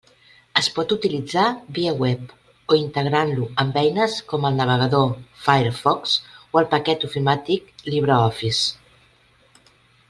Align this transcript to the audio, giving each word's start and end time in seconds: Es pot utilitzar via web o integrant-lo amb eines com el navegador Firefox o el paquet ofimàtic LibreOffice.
Es 0.59 0.67
pot 0.75 0.93
utilitzar 0.93 1.43
via 1.77 1.91
web 2.03 2.31
o 2.73 2.77
integrant-lo 2.79 3.45
amb 3.65 3.77
eines 3.83 4.15
com 4.33 4.49
el 4.51 4.57
navegador 4.63 5.13
Firefox 5.45 6.17
o 6.57 6.63
el 6.65 6.69
paquet 6.75 7.07
ofimàtic 7.11 7.89
LibreOffice. 7.93 9.69